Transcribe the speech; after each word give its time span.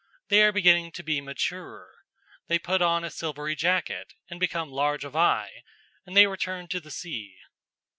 They 0.29 0.41
are 0.41 0.51
beginning 0.51 0.93
to 0.93 1.03
be 1.03 1.21
mature. 1.21 1.91
They 2.47 2.57
put 2.57 2.81
on 2.81 3.03
a 3.03 3.11
silvery 3.11 3.55
jacket 3.55 4.15
and 4.31 4.39
become 4.39 4.71
large 4.71 5.03
of 5.05 5.15
eye, 5.15 5.61
and 6.07 6.17
they 6.17 6.25
return 6.25 6.67
to 6.69 6.79
the 6.79 6.89
sea. 6.89 7.37